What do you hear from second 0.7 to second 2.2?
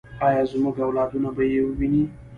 اولادونه به یې وویني؟